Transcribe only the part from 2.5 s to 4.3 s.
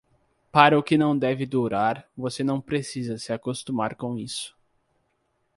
precisa se acostumar com